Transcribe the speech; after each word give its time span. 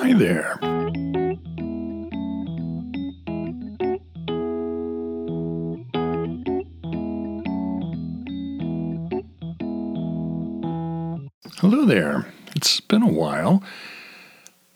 Hi 0.00 0.14
there. 0.14 0.56
Hello 11.58 11.84
there. 11.84 12.26
It's 12.56 12.80
been 12.80 13.02
a 13.02 13.12
while. 13.12 13.62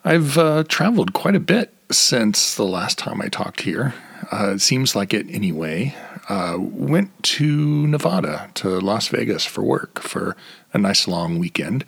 I've 0.05 0.37
uh, 0.37 0.65
traveled 0.69 1.15
quite 1.15 1.35
a 1.35 1.41
bit 1.41 1.73
since 1.91 2.55
the 2.55 2.65
last 2.65 2.99
time 2.99 3.23
I 3.23 3.29
talked 3.29 3.63
here. 3.63 3.95
Uh, 4.31 4.53
it 4.57 4.61
seems 4.61 4.95
like 4.95 5.15
it 5.15 5.27
anyway. 5.31 5.95
Uh, 6.29 6.59
went 6.61 7.23
to 7.23 7.87
Nevada, 7.87 8.51
to 8.57 8.79
Las 8.79 9.09
Vegas 9.09 9.47
for 9.47 9.63
work 9.63 10.01
for 10.03 10.37
a 10.75 10.79
nice 10.79 11.09
long 11.09 11.39
weekend. 11.39 11.87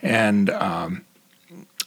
And 0.00 0.48
um, 0.48 1.04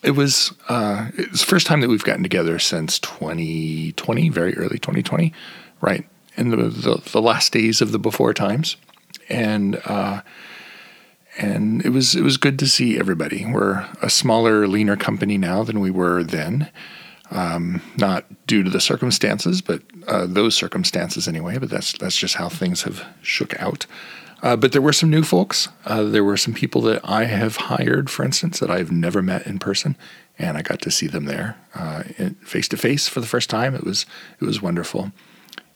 it 0.06 0.12
was 0.12 0.54
uh, 0.70 1.10
it 1.18 1.32
was 1.32 1.42
the 1.42 1.48
first 1.48 1.66
time 1.66 1.82
that 1.82 1.90
we've 1.90 2.04
gotten 2.04 2.24
together 2.24 2.60
since 2.60 3.00
2020, 3.00 4.30
very 4.30 4.56
early 4.56 4.78
2020, 4.78 5.34
right 5.82 6.08
in 6.38 6.50
the 6.52 6.58
the, 6.58 7.02
the 7.12 7.22
last 7.22 7.52
days 7.52 7.82
of 7.82 7.92
the 7.92 8.00
before 8.00 8.34
times, 8.34 8.78
and 9.30 9.82
uh, 9.86 10.22
and 11.38 11.84
it 11.84 11.90
was 11.90 12.16
it 12.16 12.22
was 12.22 12.38
good 12.38 12.60
to 12.60 12.68
see 12.68 13.00
everybody. 13.00 13.46
We're 13.46 13.88
a 14.02 14.10
smaller, 14.10 14.68
leaner 14.68 14.96
company 14.96 15.38
now 15.38 15.64
than 15.64 15.80
we 15.80 15.92
were 15.92 16.24
then. 16.24 16.70
Um, 17.32 17.82
not 17.98 18.46
due 18.46 18.62
to 18.62 18.70
the 18.70 18.80
circumstances, 18.80 19.60
but 19.60 19.82
uh, 20.08 20.28
those 20.28 20.54
circumstances 20.54 21.28
anyway. 21.28 21.58
But 21.58 21.72
that's 21.72 21.94
that's 21.94 22.16
just 22.16 22.36
how 22.36 22.50
things 22.50 22.84
have 22.84 23.04
shook 23.24 23.60
out. 23.60 23.88
Uh, 24.46 24.56
but 24.56 24.74
there 24.74 24.82
were 24.82 24.94
some 24.94 25.10
new 25.10 25.24
folks. 25.24 25.70
Uh, 25.86 26.04
there 26.04 26.24
were 26.24 26.38
some 26.38 26.54
people 26.54 26.80
that 26.80 27.02
I 27.04 27.24
have 27.24 27.56
hired, 27.56 28.12
for 28.12 28.24
instance, 28.24 28.60
that 28.60 28.70
I've 28.70 28.92
never 28.92 29.24
met 29.24 29.48
in 29.48 29.58
person, 29.58 29.98
and 30.38 30.56
I 30.56 30.62
got 30.62 30.84
to 30.84 30.92
see 30.92 31.08
them 31.08 31.26
there 31.26 31.58
face 32.44 32.68
to 32.68 32.78
face 32.78 33.08
for 33.08 33.22
the 33.22 33.26
first 33.26 33.50
time. 33.50 33.74
It 33.74 33.84
was 33.84 34.06
it 34.40 34.46
was 34.46 34.62
wonderful, 34.62 35.12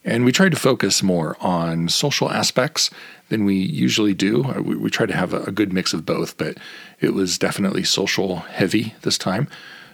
and 0.06 0.23
we 0.23 0.31
tried 0.31 0.52
to 0.52 0.59
focus 0.59 1.02
more 1.02 1.36
on 1.42 1.90
social 1.90 2.30
aspects 2.30 2.92
than 3.30 3.44
we 3.44 3.56
usually 3.56 4.14
do. 4.14 4.45
Uh, 4.45 4.62
we, 4.62 4.75
we 4.75 4.90
try 4.92 5.08
to 5.08 5.16
have 5.16 5.34
a, 5.34 5.44
a, 5.45 5.52
good 5.52 5.73
mix 5.73 5.92
of 5.92 6.06
both, 6.06 6.38
but 6.38 6.58
it 7.00 7.16
was 7.16 7.40
definitely 7.40 7.84
social 7.84 8.38
heavy 8.38 8.94
this 9.02 9.17
time. 9.17 9.47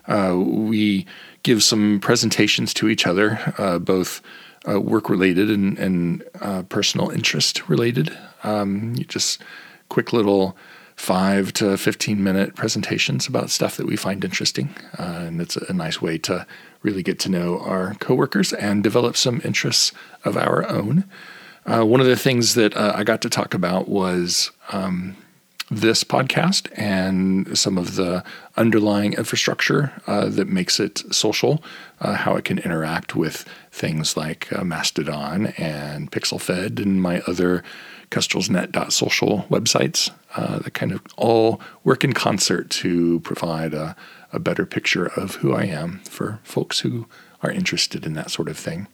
Uh, 0.06 0.36
we 0.38 1.06
give 1.44 1.64
some 1.64 2.02
presentations 2.02 2.74
to 2.74 2.90
each 2.90 3.08
other, 3.08 3.54
uh, 3.58 3.80
both 3.80 4.22
uh, 4.68 4.82
work 4.82 5.10
related 5.10 5.50
and, 5.50 5.78
and 5.78 6.24
uh, 6.42 6.64
personal 6.64 7.10
interest 7.10 7.68
related. 7.70 8.16
Um, 8.46 8.96
just 9.08 9.42
quick 9.90 10.14
little 10.14 10.56
five 10.96 11.52
to 11.54 11.78
15 11.78 12.24
minute 12.24 12.56
presentations 12.56 13.28
about 13.28 13.50
stuff 13.50 13.78
that 13.78 13.86
we 13.86 13.96
find 13.96 14.24
interesting. 14.24 14.74
Uh, 14.98 15.26
and 15.28 15.42
it's 15.42 15.58
a, 15.58 15.74
nice 15.74 16.02
way 16.02 16.18
to 16.18 16.48
really 16.84 17.04
get 17.04 17.20
to 17.20 17.30
know 17.30 17.60
our 17.60 17.96
coworkers 17.96 18.54
and 18.54 18.82
develop 18.82 19.18
some 19.18 19.42
interests 19.44 19.92
of 20.24 20.38
our 20.38 20.68
own. 20.70 21.04
Uh, 21.66 21.84
one 21.84 22.00
of 22.00 22.08
the 22.08 22.16
things 22.16 22.54
that 22.54 22.76
uh, 22.78 22.94
I 22.96 23.04
got 23.04 23.22
to 23.24 23.30
talk 23.30 23.54
about 23.54 23.90
was 23.90 24.52
um, 24.72 25.18
this 25.70 26.04
podcast 26.04 26.70
and 26.78 27.58
some 27.58 27.78
of 27.78 27.96
the 27.96 28.24
underlying 28.56 29.14
infrastructure 29.14 29.92
uh, 30.06 30.30
that 30.30 30.48
makes 30.48 30.80
it 30.80 31.04
social, 31.14 31.64
uh, 32.02 32.14
how 32.14 32.36
it 32.36 32.46
can 32.46 32.60
interact 32.60 33.16
with 33.16 33.46
things 33.72 34.16
like 34.16 34.52
uh, 34.54 34.64
Mastodon 34.64 35.48
and 35.58 36.12
PixelFed 36.12 36.80
and 36.80 37.02
my 37.02 37.22
other 37.22 37.64
kestrelsnet.social 38.12 39.46
websites 39.50 40.12
uh, 40.36 40.60
that 40.60 40.74
kind 40.74 40.92
of 40.92 41.02
all 41.18 41.62
work 41.84 42.04
in 42.04 42.14
concert 42.14 42.70
to 42.70 43.20
provide 43.22 43.74
a, 43.74 43.96
a 44.34 44.40
better 44.40 44.66
picture 44.66 45.08
of 45.08 45.36
who 45.36 45.54
I 45.54 45.64
am 45.64 46.02
for 46.10 46.40
folks 46.44 46.80
who 46.80 47.08
are 47.42 47.52
interested 47.52 48.06
in 48.06 48.14
that 48.14 48.32
sort 48.32 48.50
of 48.50 48.58
thing. 48.58 48.88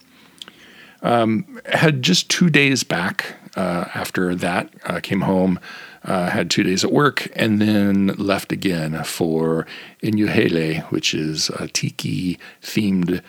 Um, 1.02 1.60
had 1.66 2.02
just 2.02 2.28
two 2.28 2.48
days 2.48 2.84
back 2.84 3.34
uh, 3.56 3.86
after 3.94 4.34
that, 4.36 4.72
uh, 4.84 5.00
came 5.00 5.22
home, 5.22 5.58
uh, 6.04 6.30
had 6.30 6.50
two 6.50 6.62
days 6.62 6.84
at 6.84 6.92
work, 6.92 7.28
and 7.34 7.60
then 7.60 8.08
left 8.16 8.52
again 8.52 9.02
for 9.04 9.66
Inuhele, 10.02 10.82
which 10.90 11.12
is 11.12 11.50
a 11.50 11.68
tiki 11.68 12.38
themed 12.62 13.20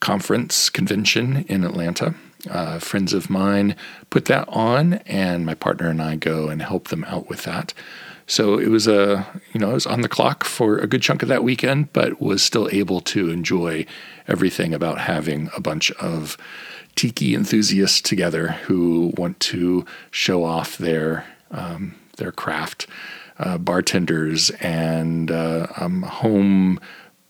conference 0.00 0.70
convention 0.70 1.44
in 1.48 1.64
Atlanta. 1.64 2.14
Uh, 2.48 2.78
friends 2.78 3.12
of 3.12 3.28
mine 3.28 3.74
put 4.10 4.26
that 4.26 4.48
on, 4.48 4.94
and 5.06 5.44
my 5.44 5.54
partner 5.54 5.88
and 5.88 6.00
I 6.00 6.16
go 6.16 6.48
and 6.48 6.62
help 6.62 6.88
them 6.88 7.04
out 7.04 7.28
with 7.28 7.42
that. 7.42 7.74
So 8.28 8.58
it 8.58 8.68
was 8.68 8.86
a, 8.86 9.26
you 9.54 9.60
know, 9.60 9.70
I 9.70 9.74
was 9.74 9.86
on 9.86 10.02
the 10.02 10.08
clock 10.08 10.44
for 10.44 10.78
a 10.78 10.86
good 10.86 11.00
chunk 11.02 11.22
of 11.22 11.28
that 11.30 11.42
weekend, 11.42 11.92
but 11.94 12.20
was 12.20 12.42
still 12.42 12.68
able 12.70 13.00
to 13.00 13.30
enjoy 13.30 13.86
everything 14.28 14.74
about 14.74 14.98
having 14.98 15.48
a 15.56 15.60
bunch 15.60 15.90
of 15.92 16.36
tiki 16.94 17.34
enthusiasts 17.34 18.02
together 18.02 18.48
who 18.48 19.14
want 19.16 19.40
to 19.40 19.86
show 20.10 20.44
off 20.44 20.76
their 20.78 21.24
um, 21.50 21.94
their 22.18 22.32
craft. 22.32 22.86
Uh, 23.40 23.56
bartenders 23.56 24.50
and 24.60 25.30
uh, 25.30 25.68
um, 25.76 26.02
home 26.02 26.80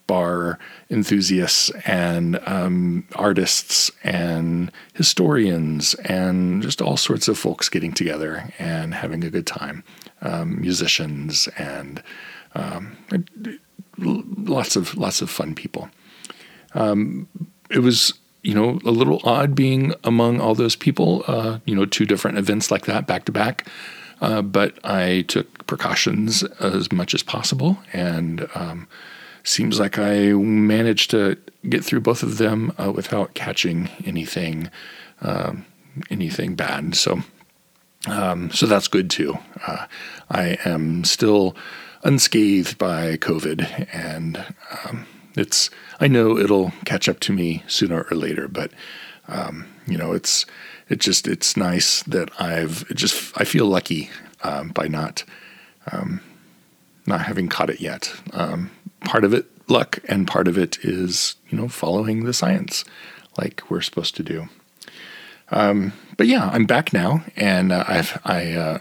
bar 0.08 0.58
enthusiasts 0.90 1.70
and 1.86 2.40
um, 2.46 3.06
artists 3.14 3.92
and 4.02 4.72
historians 4.94 5.94
and 5.94 6.60
just 6.62 6.82
all 6.82 6.96
sorts 6.96 7.28
of 7.28 7.38
folks 7.38 7.68
getting 7.68 7.92
together 7.92 8.52
and 8.58 8.94
having 8.94 9.22
a 9.22 9.30
good 9.30 9.46
time. 9.46 9.84
Um, 10.22 10.60
musicians 10.60 11.46
and 11.56 12.02
um, 12.56 12.96
lots 13.98 14.74
of 14.74 14.96
lots 14.96 15.22
of 15.22 15.30
fun 15.30 15.54
people. 15.54 15.88
Um, 16.74 17.28
it 17.70 17.78
was 17.78 18.14
you 18.42 18.54
know, 18.54 18.78
a 18.84 18.90
little 18.90 19.20
odd 19.24 19.54
being 19.54 19.92
among 20.04 20.40
all 20.40 20.54
those 20.54 20.76
people, 20.76 21.24
uh, 21.26 21.58
you 21.66 21.74
know, 21.74 21.84
two 21.84 22.06
different 22.06 22.38
events 22.38 22.70
like 22.70 22.86
that 22.86 23.06
back 23.06 23.24
to 23.24 23.32
back. 23.32 23.66
Uh, 24.20 24.42
but 24.42 24.78
I 24.84 25.22
took 25.28 25.66
precautions 25.66 26.42
as 26.60 26.90
much 26.90 27.14
as 27.14 27.22
possible, 27.22 27.78
and 27.92 28.48
um, 28.54 28.88
seems 29.48 29.80
like 29.80 29.98
I 29.98 30.32
managed 30.32 31.10
to 31.10 31.36
get 31.68 31.84
through 31.84 32.00
both 32.00 32.22
of 32.22 32.38
them 32.38 32.72
uh, 32.78 32.92
without 32.92 33.34
catching 33.34 33.88
anything, 34.04 34.70
um, 35.22 35.64
anything 36.10 36.54
bad. 36.54 36.94
So, 36.94 37.22
um, 38.06 38.50
so 38.50 38.66
that's 38.66 38.88
good 38.88 39.10
too. 39.10 39.38
Uh, 39.66 39.86
I 40.30 40.58
am 40.64 41.04
still 41.04 41.56
unscathed 42.04 42.78
by 42.78 43.16
COVID, 43.16 43.88
and 43.92 44.44
um, 44.84 45.06
it's 45.36 45.70
I 46.00 46.08
know 46.08 46.38
it'll 46.38 46.72
catch 46.84 47.08
up 47.08 47.20
to 47.20 47.32
me 47.32 47.64
sooner 47.66 48.06
or 48.10 48.16
later, 48.16 48.48
but 48.48 48.70
um, 49.28 49.66
you 49.86 49.98
know 49.98 50.12
it's 50.12 50.46
it 50.88 51.00
just 51.00 51.26
it's 51.26 51.56
nice 51.56 52.02
that 52.04 52.30
I've 52.40 52.86
just 52.94 53.32
I 53.40 53.44
feel 53.44 53.66
lucky 53.66 54.10
um, 54.42 54.68
by 54.68 54.88
not 54.88 55.24
not 57.08 57.22
having 57.22 57.48
caught 57.48 57.70
it 57.70 57.80
yet. 57.80 58.12
Um, 58.32 58.70
part 59.00 59.24
of 59.24 59.32
it 59.32 59.46
luck, 59.68 59.98
and 60.08 60.26
part 60.26 60.48
of 60.48 60.56
it 60.58 60.78
is 60.84 61.36
you 61.48 61.58
know 61.58 61.68
following 61.68 62.24
the 62.24 62.32
science 62.32 62.84
like 63.36 63.62
we're 63.70 63.80
supposed 63.80 64.16
to 64.16 64.22
do. 64.22 64.48
Um, 65.50 65.92
but 66.16 66.26
yeah, 66.26 66.50
I'm 66.52 66.66
back 66.66 66.92
now, 66.92 67.24
and 67.36 67.72
uh, 67.72 67.84
I've 67.86 68.20
I 68.24 68.52
uh, 68.52 68.78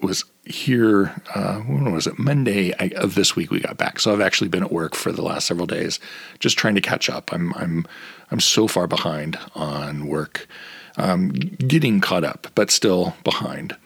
was 0.00 0.24
here, 0.44 1.14
uh, 1.34 1.58
when 1.60 1.92
was 1.92 2.06
it? 2.06 2.18
Monday 2.18 2.72
of 2.96 3.14
this 3.14 3.36
week 3.36 3.50
we 3.50 3.60
got 3.60 3.76
back. 3.76 4.00
So 4.00 4.12
I've 4.12 4.20
actually 4.20 4.48
been 4.48 4.62
at 4.62 4.72
work 4.72 4.94
for 4.94 5.12
the 5.12 5.22
last 5.22 5.46
several 5.46 5.66
days, 5.66 6.00
just 6.40 6.58
trying 6.58 6.74
to 6.74 6.80
catch 6.80 7.08
up. 7.08 7.32
I'm 7.32 7.54
I'm 7.54 7.86
I'm 8.30 8.40
so 8.40 8.66
far 8.66 8.86
behind 8.86 9.38
on 9.54 10.06
work, 10.06 10.48
um, 10.96 11.30
getting 11.30 12.00
caught 12.00 12.24
up, 12.24 12.48
but 12.54 12.70
still 12.70 13.14
behind. 13.24 13.76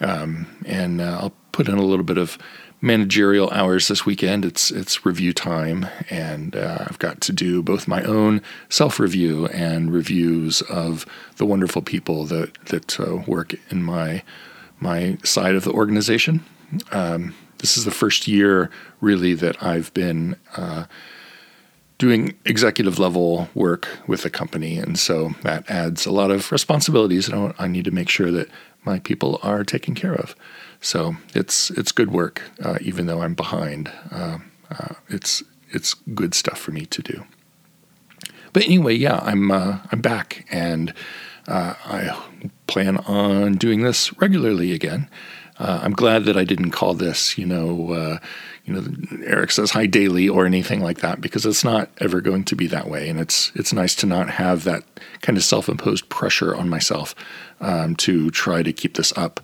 Um, 0.00 0.46
and 0.64 1.00
uh, 1.00 1.18
I'll 1.20 1.34
put 1.58 1.68
in 1.68 1.76
a 1.76 1.82
little 1.82 2.04
bit 2.04 2.18
of 2.18 2.38
managerial 2.80 3.50
hours 3.50 3.88
this 3.88 4.06
weekend. 4.06 4.44
It's 4.44 4.70
it's 4.70 5.04
review 5.04 5.32
time, 5.32 5.88
and 6.08 6.54
uh, 6.54 6.84
I've 6.86 7.00
got 7.00 7.20
to 7.22 7.32
do 7.32 7.64
both 7.64 7.88
my 7.88 8.04
own 8.04 8.42
self 8.68 9.00
review 9.00 9.48
and 9.48 9.92
reviews 9.92 10.62
of 10.62 11.04
the 11.36 11.44
wonderful 11.44 11.82
people 11.82 12.24
that 12.26 12.54
that 12.66 13.00
uh, 13.00 13.16
work 13.26 13.56
in 13.72 13.82
my 13.82 14.22
my 14.78 15.18
side 15.24 15.56
of 15.56 15.64
the 15.64 15.72
organization. 15.72 16.44
Um, 16.92 17.34
this 17.58 17.76
is 17.76 17.84
the 17.84 17.90
first 17.90 18.28
year, 18.28 18.70
really, 19.00 19.34
that 19.34 19.60
I've 19.60 19.92
been 19.94 20.36
uh, 20.56 20.84
doing 21.98 22.36
executive 22.44 23.00
level 23.00 23.48
work 23.54 23.88
with 24.06 24.22
the 24.22 24.30
company. 24.30 24.78
And 24.78 24.96
so 24.96 25.34
that 25.42 25.68
adds 25.68 26.06
a 26.06 26.12
lot 26.12 26.30
of 26.30 26.52
responsibilities. 26.52 27.28
And 27.28 27.52
I 27.58 27.66
need 27.66 27.86
to 27.86 27.90
make 27.90 28.08
sure 28.08 28.30
that 28.30 28.48
my 28.88 28.98
people 29.00 29.38
are 29.42 29.64
taken 29.64 29.94
care 29.94 30.14
of. 30.14 30.34
So 30.80 31.16
it's 31.34 31.70
it's 31.70 31.92
good 31.92 32.10
work, 32.10 32.42
uh, 32.64 32.78
even 32.80 33.06
though 33.06 33.20
I'm 33.22 33.34
behind. 33.34 33.92
Uh, 34.10 34.38
uh, 34.70 34.94
it's 35.08 35.42
it's 35.70 35.94
good 36.14 36.34
stuff 36.34 36.58
for 36.58 36.72
me 36.72 36.86
to 36.86 37.02
do. 37.02 37.24
But 38.52 38.64
anyway, 38.64 38.94
yeah, 38.94 39.20
I'm 39.22 39.50
uh, 39.50 39.78
I'm 39.92 40.00
back, 40.00 40.46
and 40.50 40.94
uh, 41.46 41.74
I 41.84 42.18
plan 42.66 42.96
on 42.98 43.56
doing 43.56 43.82
this 43.82 44.16
regularly 44.18 44.72
again. 44.72 45.08
Uh, 45.58 45.80
I'm 45.82 45.92
glad 45.92 46.24
that 46.24 46.36
I 46.36 46.44
didn't 46.44 46.70
call 46.70 46.94
this, 46.94 47.36
you 47.36 47.44
know, 47.44 47.92
uh, 47.92 48.18
you 48.64 48.74
know, 48.74 48.84
Eric 49.24 49.50
says 49.50 49.70
hi 49.70 49.86
daily 49.86 50.28
or 50.28 50.46
anything 50.46 50.80
like 50.80 50.98
that 50.98 51.20
because 51.20 51.44
it's 51.46 51.64
not 51.64 51.90
ever 51.98 52.20
going 52.20 52.44
to 52.44 52.54
be 52.54 52.66
that 52.68 52.88
way, 52.88 53.08
and 53.08 53.18
it's 53.18 53.50
it's 53.54 53.72
nice 53.72 53.94
to 53.96 54.06
not 54.06 54.30
have 54.30 54.64
that 54.64 54.84
kind 55.22 55.38
of 55.38 55.42
self-imposed 55.42 56.08
pressure 56.10 56.54
on 56.54 56.68
myself 56.68 57.14
um, 57.60 57.96
to 57.96 58.30
try 58.30 58.62
to 58.62 58.72
keep 58.72 58.94
this 58.94 59.16
up. 59.16 59.40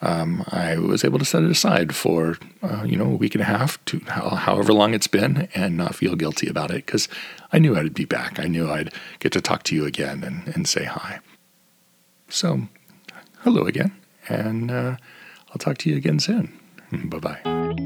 Um, 0.00 0.44
I 0.52 0.78
was 0.78 1.04
able 1.04 1.18
to 1.18 1.24
set 1.24 1.42
it 1.42 1.50
aside 1.50 1.94
for 1.94 2.38
uh, 2.62 2.84
you 2.84 2.96
know 2.96 3.06
a 3.06 3.16
week 3.16 3.34
and 3.34 3.42
a 3.42 3.46
half 3.46 3.84
to 3.86 3.98
however 4.06 4.72
long 4.72 4.94
it's 4.94 5.08
been, 5.08 5.48
and 5.54 5.76
not 5.76 5.96
feel 5.96 6.14
guilty 6.14 6.48
about 6.48 6.70
it 6.70 6.86
because 6.86 7.08
I 7.52 7.58
knew 7.58 7.76
I'd 7.76 7.94
be 7.94 8.04
back. 8.04 8.38
I 8.38 8.46
knew 8.46 8.70
I'd 8.70 8.94
get 9.18 9.32
to 9.32 9.40
talk 9.40 9.64
to 9.64 9.74
you 9.74 9.84
again 9.84 10.22
and, 10.22 10.46
and 10.54 10.68
say 10.68 10.84
hi. 10.84 11.18
So, 12.28 12.68
hello 13.40 13.64
again, 13.64 13.92
and 14.28 14.70
uh, 14.70 14.96
I'll 15.50 15.58
talk 15.58 15.78
to 15.78 15.90
you 15.90 15.96
again 15.96 16.18
soon. 16.18 16.58
Bye 16.92 17.18
bye. 17.18 17.84